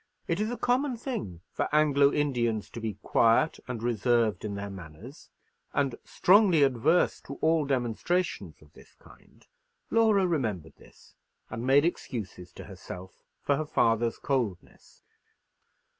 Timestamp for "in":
4.43-4.55